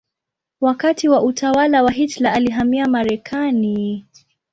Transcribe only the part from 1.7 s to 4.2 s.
wa Hitler alihamia Marekani.